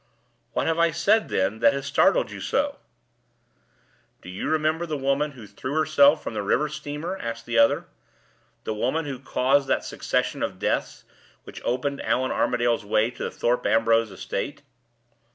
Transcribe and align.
"What 0.53 0.65
have 0.65 0.79
I 0.79 0.89
said, 0.89 1.29
then, 1.29 1.59
that 1.59 1.73
has 1.73 1.85
startled 1.85 2.31
you 2.31 2.41
so?" 2.41 2.79
"Do 4.23 4.29
you 4.29 4.49
remember 4.49 4.87
the 4.87 4.97
woman 4.97 5.33
who 5.33 5.45
threw 5.45 5.73
herself 5.75 6.23
from 6.23 6.33
the 6.33 6.41
river 6.41 6.69
steamer?" 6.69 7.15
asked 7.19 7.45
the 7.45 7.59
other 7.59 7.85
"the 8.63 8.73
woman 8.73 9.05
who 9.05 9.19
caused 9.19 9.67
that 9.67 9.85
succession 9.85 10.41
of 10.41 10.57
deaths 10.57 11.03
which 11.43 11.61
opened 11.63 12.01
Allan 12.01 12.31
Armadale's 12.31 12.83
way 12.83 13.11
to 13.11 13.23
the 13.25 13.29
Thorpe 13.29 13.67
Ambrose 13.67 14.09
estate?" 14.09 14.63